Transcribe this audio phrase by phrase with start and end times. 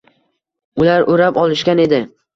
[0.85, 2.01] Ular o‘rab olishgan edi.